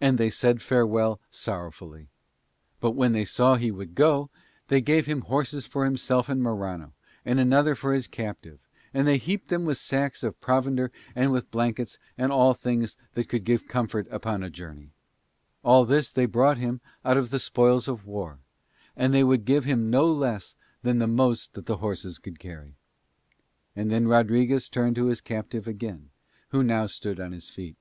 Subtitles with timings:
[0.00, 2.08] And they said farewell sorrowfully:
[2.80, 4.28] but when they saw he would go,
[4.66, 6.92] they gave him horses for himself and Morano,
[7.24, 8.58] and another for his captive;
[8.92, 13.44] and they heaped them with sacks of provender and blankets and all things that could
[13.44, 14.90] give him comfort upon a journey:
[15.62, 18.40] all this they brought him out of their spoils of war,
[18.96, 22.74] and they would give him no less that the most that the horses could carry.
[23.76, 26.10] And then Rodriguez turned to his captive again,
[26.48, 27.76] who now stood on his feet.